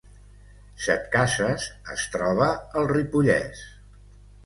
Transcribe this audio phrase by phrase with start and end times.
[0.85, 1.67] Setcases
[1.97, 2.51] es troba
[2.83, 3.67] al Ripollès